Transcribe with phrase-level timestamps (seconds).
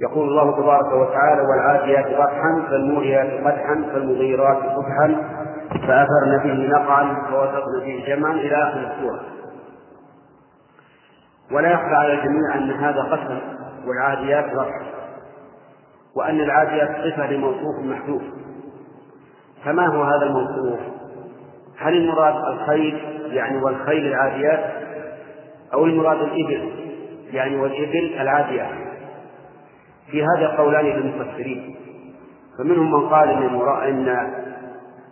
[0.00, 5.38] يقول الله تبارك وتعالى والعاديات ضبحا فالموريات قدحا فالمغيرات صبحا.
[5.70, 9.20] فأثرن به نقعا فوسطن به جمعا إلى آخر السورة.
[11.52, 13.38] ولا يخفى على الجميع أن هذا قسم
[13.86, 14.82] والعاديات ضبحا
[16.16, 18.22] وأن العاديات صفة لموصوف محذوف.
[19.64, 20.80] فما هو هذا الموصوف؟
[21.78, 24.64] هل المراد الخيل يعني والخيل العاديات
[25.74, 26.72] أو المراد الإبل
[27.32, 28.87] يعني والإبل العاديات؟
[30.10, 31.76] في هذا قولان للمفسرين
[32.58, 34.32] فمنهم من قال إن إن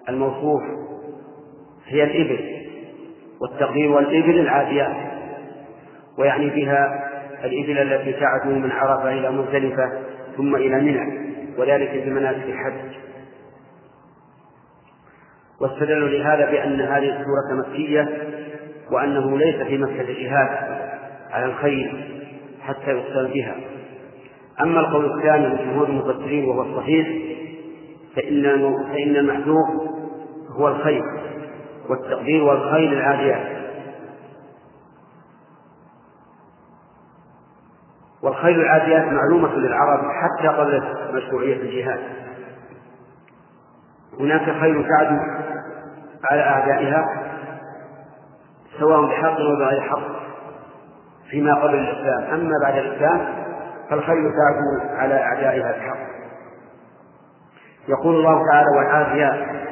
[0.09, 0.62] الموصوف
[1.86, 2.56] هي الإبل
[3.41, 4.96] والتقدير والإبل العاديات
[6.19, 7.06] ويعني بها
[7.45, 9.92] الإبل التي تعدو من عرفة إلى مزدلفة
[10.36, 11.27] ثم إلى منى
[11.58, 12.97] وذلك في مناسك الحج.
[15.60, 18.08] واستدلوا لهذا بأن هذه السورة مكية
[18.91, 20.48] وأنه ليس في مكة جهاد
[21.30, 22.10] على الخير
[22.60, 23.55] حتى يقتل بها.
[24.60, 27.09] أما القول الثاني من جمهور المفسرين وهو الصحيح
[28.16, 28.42] فإن
[28.92, 29.69] فإن المحذوف
[30.50, 31.03] هو الخير
[31.89, 33.56] والتقدير والخيل العاديات
[38.22, 42.00] والخيل العاديات معلومة للعرب حتى قبل مشروعية الجهاد.
[44.20, 45.17] هناك خيل تعدو
[46.30, 47.05] على أعدائها
[48.80, 50.17] سواء بحق أو بغير حق
[51.30, 52.41] فيما قبل الإسلام.
[52.41, 53.45] أما بعد الإسلام
[53.91, 56.17] فالخيل تعدو على أعدائها بحق
[57.89, 59.67] يقول الله تعالى والعاديات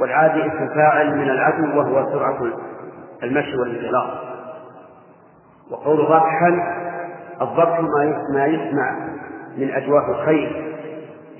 [0.00, 2.38] والعادي اسم فاعل من العدو وهو سرعة
[3.22, 4.30] المشي والانطلاق.
[5.70, 6.48] وقول ضبحا
[7.40, 7.80] الضبح
[8.34, 8.98] ما يسمع
[9.56, 10.74] من أجواف الخيل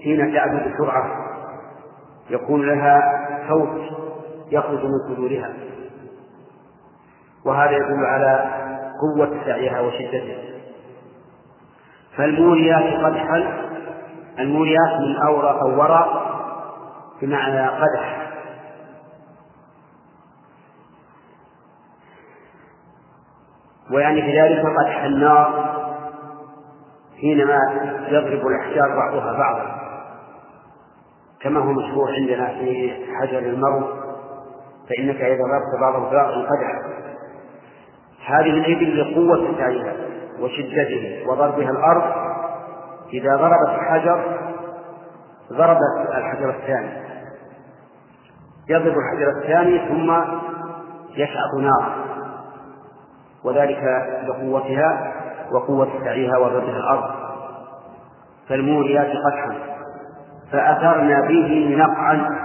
[0.05, 1.11] حين تعدو بسرعة.
[2.31, 3.81] يكون لها صوت
[4.51, 5.53] يخرج من صدورها.
[7.45, 8.51] وهذا يدل على
[9.01, 10.59] قوة سعيها وشدته
[12.21, 13.67] فالموريات قدحا
[14.39, 16.23] الموريات من أورى أو ورى
[17.23, 18.33] بمعنى قدح.
[23.93, 25.71] ويعني بذلك قدح النار
[27.21, 27.59] حينما
[28.09, 29.81] يضرب الأحجار بعضها بعضا.
[31.43, 33.87] كما هو مشهور عندنا في حجر المرو
[34.89, 36.81] فإنك إذا ضربت بعض البعض انقدح
[38.27, 42.19] هذه الإبل لقوة سعيها وشدته وضربها الأرض
[43.12, 44.38] إذا ضربت الحجر
[45.53, 46.91] ضربت الحجر الثاني.
[48.69, 50.10] يضرب الحجر الثاني ثم
[51.16, 51.94] يشعط نارا.
[53.44, 53.82] وذلك
[54.28, 55.15] لقوتها
[55.53, 57.10] وقوة سعيها وضربها الأرض.
[58.49, 59.59] فالموريات قدحا.
[60.53, 62.41] فأثرنا به نقعا.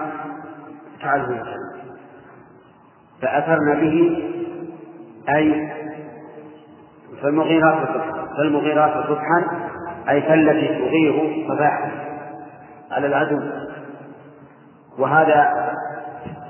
[1.02, 1.38] تعالوا
[3.22, 4.24] فأثرنا به
[5.30, 5.72] أي
[7.22, 8.28] فالمغيرات صبحا.
[8.38, 9.65] فالمغيرات صبحا
[10.10, 11.92] أي فالتي تغير صباحا
[12.92, 13.40] على العدو.
[15.00, 15.72] وهذا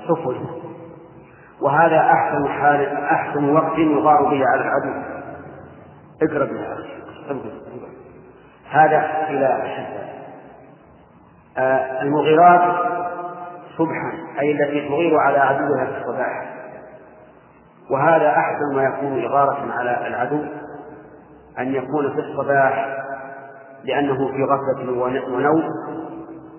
[0.08, 0.36] سفل
[1.60, 5.02] وهذا أحسن حال أحسن وقت يغار به على العدو.
[6.22, 6.76] اقرب يا
[8.70, 10.06] هذا إلى أشد
[11.58, 12.76] آه المغيرات
[13.78, 16.56] صبحا أي التي تغير على عدوها في الصباح.
[17.90, 20.44] وهذا أحسن ما يكون إغارة على العدو
[21.58, 23.05] أن يكون في الصباح
[23.86, 24.92] لأنه في غفلة
[25.34, 25.62] ونوم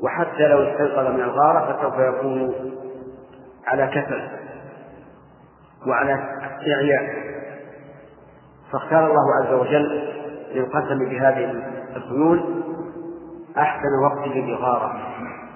[0.04, 2.54] وحتى لو استيقظ من الغارة فسوف يكون
[3.68, 4.22] على كسل
[5.88, 7.28] وعلى استعياء
[8.72, 10.10] فاختار الله عز وجل
[10.56, 11.64] للقسم بهذه
[11.96, 12.64] الخيول
[13.58, 14.94] أحسن وقت للإغارة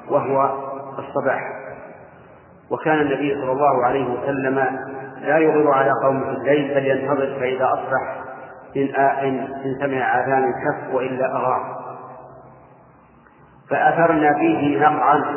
[0.09, 0.49] وهو
[0.99, 1.41] الصباح.
[2.71, 4.55] وكان النبي صلى الله عليه وسلم
[5.21, 8.30] لا يغير على قوم في الليل بل ينتظر فإذا أصبح
[8.75, 11.81] إن إن سمع آذان الكف وإلا أغار
[13.69, 15.35] فأثرنا فيه نقعا.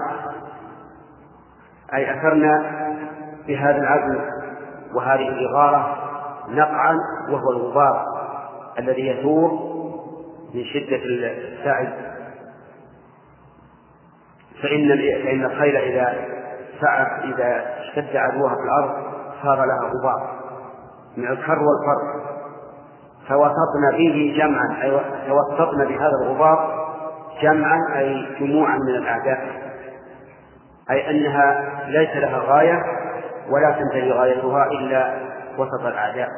[1.95, 2.62] أي أثرنا
[3.47, 4.21] بهذا العزم
[4.95, 5.97] وهذه الإغارة
[6.49, 6.97] نقعا
[7.28, 8.05] وهو الغبار
[8.78, 9.51] الذي يثور
[10.55, 11.89] من شدة السعي.
[14.63, 14.89] فإن
[15.25, 16.15] فإن الخيل إذا
[16.80, 19.04] سعى إذا اشتد عدوها في الأرض
[19.42, 20.34] صار لها غبار.
[21.16, 22.34] من الكر والفر
[23.28, 26.84] فوسطنا به جمعا أي توسطنا بهذا الغبار
[27.42, 29.48] جمعا أي جموعا من الأعداء.
[30.91, 32.82] أي أنها ليس لها غاية
[33.50, 35.15] ولا تنتهي غايتها إلا
[35.59, 36.28] وسط الأعداء.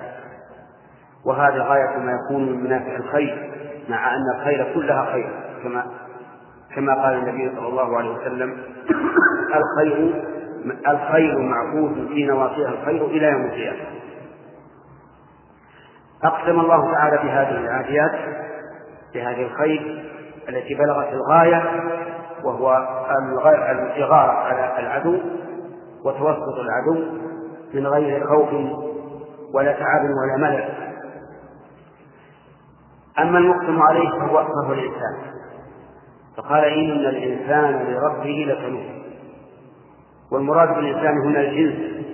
[1.27, 3.53] وهذا غاية ما يكون من منافع الخير
[3.89, 5.31] مع أن الخير كلها خير
[5.63, 5.87] كما
[6.77, 8.57] كما قال النبي صلى الله عليه وسلم
[9.55, 10.25] الخير
[10.89, 13.79] الخير معقود في نواصيها الخير إلى يوم القيامة.
[16.25, 18.13] أقسم الله تعالى بهذه العاديات
[19.15, 20.05] بهذه الخير
[20.49, 21.63] التي بلغت الغاية
[22.45, 22.89] وهو
[23.71, 25.19] الإغارة على العدو
[26.05, 27.05] وتوسط العدو
[27.75, 28.49] من غير خوف
[29.55, 30.69] ولا تعب ولا ملل.
[33.19, 35.17] أما المقسم عليه فهو فهو الإنسان.
[36.37, 38.97] فقال إن الإنسان لربه لكنوز
[40.33, 42.07] والمراد بالإنسان هنا الجنس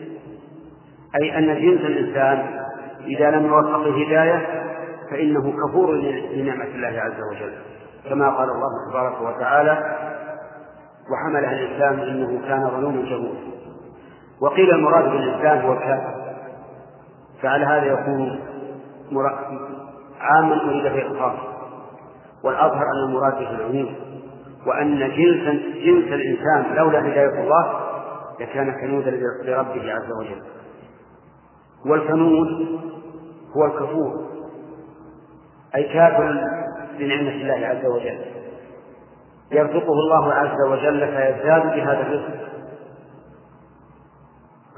[1.22, 2.61] أي أن جنس الإنسان
[3.06, 4.64] إذا لم يوفق الهداية
[5.10, 5.92] فإنه كفور
[6.32, 7.52] لنعمة الله عز وجل.
[8.08, 9.96] كما قال الله تبارك وتعالى
[11.12, 13.52] وحملها الإنسان إنه كان ظلوما جهولا
[14.40, 16.14] وقيل المراد بالإنسان هو الكافر.
[17.42, 18.40] فعلى هذا يكون
[20.20, 21.38] عاما أريد به الخاص
[22.44, 23.94] والأظهر أن المراد به العموم.
[24.66, 27.80] وأن جنس جنس الإنسان لولا هداية الله
[28.40, 29.10] لكان كنودا
[29.44, 30.42] لربه عز وجل.
[31.86, 32.80] والكنود
[33.56, 34.32] هو الكفور
[35.74, 36.40] أي كافر
[36.98, 38.18] بنعمة الله عز وجل.
[39.52, 42.42] يرزقه الله عز وجل فيزداد بهذا الرزق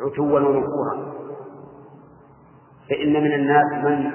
[0.00, 1.14] عتوا ونفورا.
[2.90, 4.10] فإن من الناس من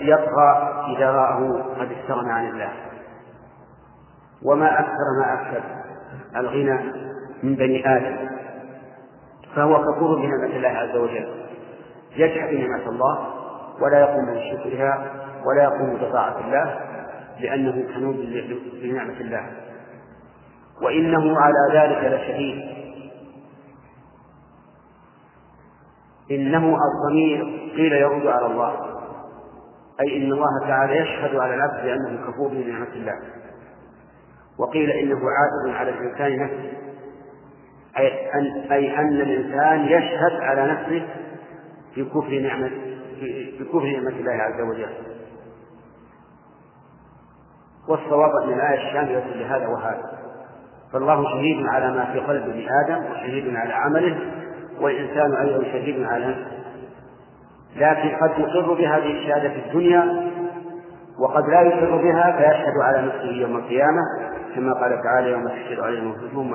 [0.00, 0.50] يطغى
[0.96, 2.72] إذا رآه قد استغنى عن الله.
[4.44, 5.62] وما أكثر ما أكثر
[6.36, 6.92] الغنى
[7.42, 8.31] من بني آدم.
[9.56, 11.28] فهو كفور بنعمة الله عز وجل.
[12.16, 13.26] يجحد نعمة الله
[13.80, 15.12] ولا يقوم بشكرها
[15.46, 16.80] ولا يقوم بطاعة الله
[17.40, 18.16] لأنه كنود
[18.82, 19.50] بنعمة الله.
[20.82, 22.72] وإنه على ذلك لشهيد.
[26.30, 28.76] إنه الضمير قيل يعود على الله.
[30.00, 33.18] أي إن الله تعالى يشهد على العبد بأنه كفور بنعمة الله.
[34.58, 36.91] وقيل إنه عائد على الإنسان نفسه.
[37.98, 41.06] أي أن, أي أن الإنسان يشهد على نفسه
[41.96, 42.70] بكفر نعمة
[43.60, 44.92] بكفر نعمة الله عز وجل.
[47.88, 50.18] والصواب أن الآية الشاملة لهذا وهذا.
[50.92, 54.18] فالله شهيد على ما في قلب ابن آدم وشهيد على عمله
[54.80, 56.58] والإنسان أيضا شهيد على نفسه.
[57.76, 60.32] لكن قد يقر بهذه الشهادة في الدنيا
[61.18, 64.00] وقد لا يقر بها فيشهد على نفسه يوم القيامة
[64.54, 66.54] كما قال تعالى يوم تشهد عليهم أنفسهم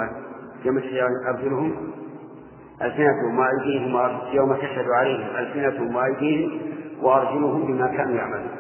[0.68, 1.92] يوم تشهد أرجلهم
[2.82, 6.60] ألسنتهم وأيديهم يوم تشهد عليهم ألسنتهم وأيديهم
[7.02, 8.52] وأرجلهم بما كانوا يعملون.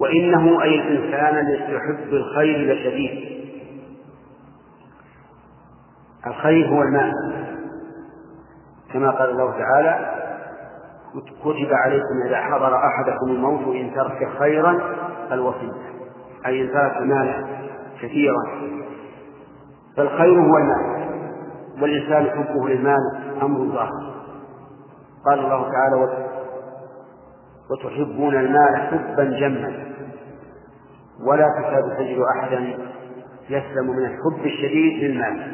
[0.00, 3.42] وإنه أي الإنسان ليحب الخير لشديد
[6.26, 7.12] الخير هو المال.
[8.92, 10.22] كما قال الله تعالى
[11.40, 14.78] كتب عليكم إذا حضر أحدكم الموت إن ترك خيرا
[15.32, 15.82] الوصية
[16.46, 17.44] أي إن ترك مالا
[18.02, 18.72] كثيرا.
[19.96, 21.02] فالخير هو المال
[21.82, 22.98] والإنسان حبه للمال
[23.42, 24.12] أمر ظاهر.
[25.26, 26.26] قال الله تعالى
[27.70, 29.92] وتحبون المال حبا جما
[31.26, 32.58] ولا تكاد تجد أحدا
[33.50, 35.52] يسلم من الحب الشديد للمال.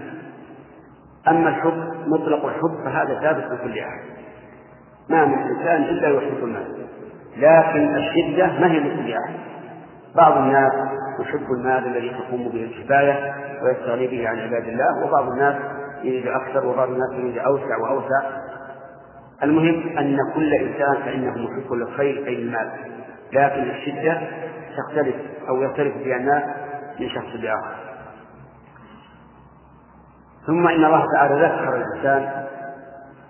[1.29, 4.01] أما الحب مطلق الحب فهذا ثابت لكل أحد.
[5.09, 6.87] ما من إنسان إلا يحب المال
[7.37, 9.35] لكن الشدة ما هي لكل أحد.
[10.17, 10.73] بعض الناس
[11.21, 15.57] يحب المال الذي تقوم به الكفاية ويستغني به عن عباد الله وبعض الناس
[16.03, 18.23] يريد أكثر وبعض الناس يريد أوسع وأوسع.
[19.43, 22.71] المهم أن كل إنسان فإنه محب للخير أي المال
[23.33, 24.21] لكن الشدة
[24.77, 25.17] تختلف
[25.49, 26.43] أو يختلف فيها الناس
[27.01, 27.77] من شخص لآخر.
[30.47, 32.45] ثم إن الله تعالى ذكر الإنسان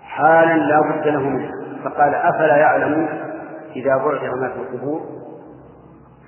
[0.03, 1.51] حالا لا بد له منها
[1.83, 3.09] فقال أفلا يعلم
[3.75, 5.01] إذا بعثر ما في القبور؟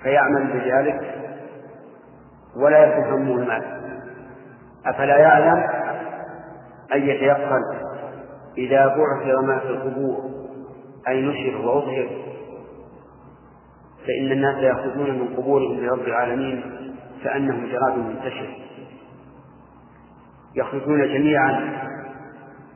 [0.04, 1.21] فيعمل بذلك
[2.56, 3.64] ولا يكون همه المال
[4.86, 5.64] أفلا يعلم
[6.96, 7.62] أن يتيقن
[8.58, 10.18] إذا بعثر ما في القبور
[11.08, 12.10] أي نشر وأظهر؟
[14.08, 16.64] فإن الناس يأخذون من قبورهم لرب العالمين
[17.24, 18.58] كأنهم جراد منتشر.
[20.56, 21.82] يخرجون جميعا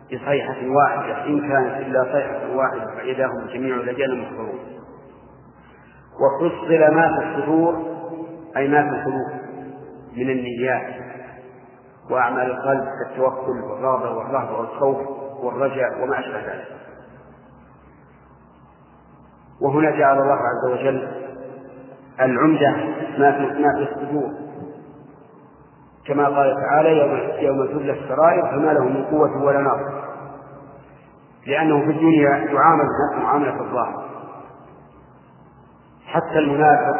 [0.07, 4.59] بصيحة واحدة إن كانت إلا صيحة واحدة فإذا هم جميع لجان محضرون
[6.21, 7.95] وفصل ما في الصدور
[8.57, 9.44] أي ما في القلوب
[10.17, 10.95] من النيات
[12.11, 14.97] وأعمال القلب كالتوكل والرغبة والرهبة والخوف
[15.43, 16.67] والرجاء وما أشبه ذلك.
[19.61, 21.07] وهنا جعل الله عز وجل
[22.21, 22.71] العمدة
[23.17, 24.29] ما في ما في الصدور.
[26.07, 30.05] كما قال تعالى يوم يوم تبلى السرائر فما له من قوة ولا ناصر
[31.47, 34.05] لأنه في الدنيا يعامل الناس معاملة الظاهر.
[36.05, 36.97] حتى المنافق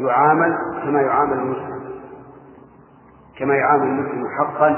[0.00, 0.54] يعامل
[0.84, 1.69] كما يعامل المسلم.
[3.40, 4.68] كما يعامل المسلم حقا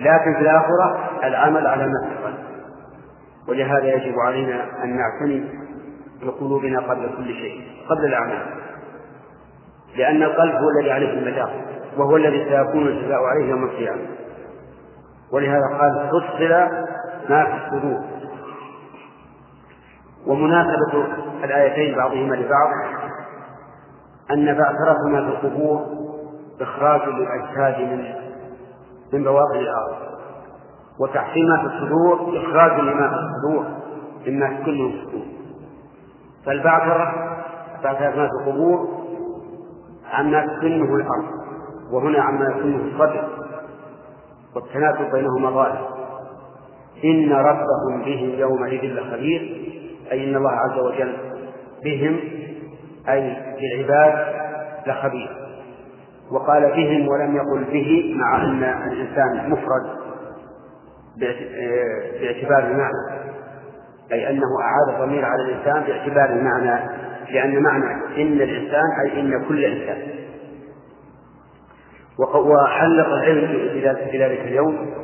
[0.00, 2.20] لكن في الآخرة العمل على ما في
[3.48, 5.44] ولهذا يجب علينا أن نعتني
[6.22, 8.42] بقلوبنا قبل كل شيء قبل الأعمال.
[9.96, 11.50] لأن القلب هو الذي عليه المدار
[11.96, 14.02] وهو الذي سيكون الجزاء عليه يوم القيامة.
[15.32, 16.48] ولهذا قال فصل
[17.30, 18.00] ما في الصدور.
[20.26, 21.06] ومناسبة
[21.44, 22.70] الآيتين بعضهما لبعض
[24.30, 25.99] أن بعثرهما في القبور
[26.60, 28.04] إخراج للأجساد من
[29.12, 30.10] من بواطن الأرض.
[31.00, 33.66] وتحسين في الصدور إخراج لما في الصدور
[34.26, 35.22] مما كله الصدور.
[36.46, 37.12] فالبعثرة
[37.84, 38.88] بعثرة ما في القبور
[40.12, 41.24] عما تكنه الأرض
[41.92, 43.28] وهنا عما يكنه الصدر.
[44.56, 45.88] والتناسب بينهما ظاهر.
[47.04, 49.40] إن ربهم بهم يومئذ لخبير
[50.12, 51.16] أي إن الله عز وجل
[51.84, 52.20] بهم
[53.08, 54.34] أي بالعباد
[54.86, 55.49] لخبير.
[56.32, 60.00] وقال بهم ولم يقل به مع أن الإنسان مفرد
[62.20, 63.20] باعتبار المعنى.
[64.12, 66.88] أي أنه أعاد الضمير على الإنسان باعتبار المعنى
[67.30, 69.98] لأن معنى إن الإنسان أي إن كل إنسان.
[72.18, 73.48] وحلق العلم
[74.10, 74.94] في ذلك اليوم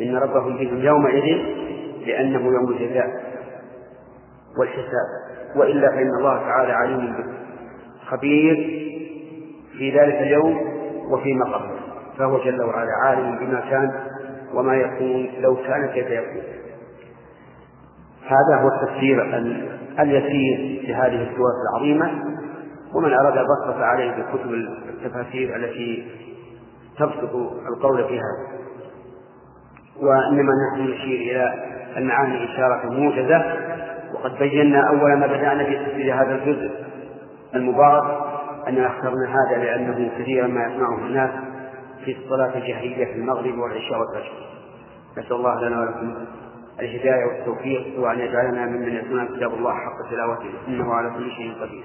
[0.00, 1.38] إن ربهم بهم يومئذ
[2.06, 3.06] لأنه يوم الجزاء
[4.58, 5.24] والحساب.
[5.56, 7.14] وإلا فإن الله تعالى عليم
[8.06, 8.54] خبير
[9.78, 10.73] في ذلك اليوم
[11.10, 11.80] وفيما قبله
[12.18, 13.92] فهو جل وعلا عالم بما كان
[14.54, 16.42] وما يكون لو كان كيف يكون.
[18.26, 19.22] هذا هو التفسير
[20.00, 22.24] اليسير لهذه السورة العظيمة.
[22.94, 24.50] ومن أراد بسط عليه بكتب
[24.88, 26.06] التفاسير التي
[26.98, 27.34] تبسط
[27.68, 28.54] القول في هذا
[30.00, 31.54] وإنما نحن نشير إلى
[31.96, 33.42] المعاني إشارة موجزة.
[34.14, 36.70] وقد بينا أول ما بدأنا في تفسير هذا الجزء
[37.54, 38.33] المبارك
[38.68, 41.30] أننا اخترنا هذا لأنه كثيرا ما يسمعه الناس
[42.04, 44.32] في الصلاة الجهرية في المغرب والعشاء والفجر
[45.18, 46.26] نسأل الله لنا ولكم
[46.80, 51.84] الهداية والتوفيق وأن يجعلنا ممن يتلون كتاب الله حق تلاوته إنه على كل شيء قدير.